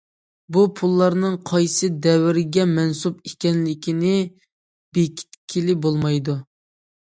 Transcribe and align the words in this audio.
بۇ 0.55 0.61
پۇللارنىڭ 0.77 1.35
قايسى 1.49 1.89
دەۋرگە 2.05 2.65
مەنسۇپ 2.71 3.21
ئىكەنلىكىنى 3.31 4.17
بېكىتكىلى 4.99 5.79
بولمايدۇ. 5.87 6.39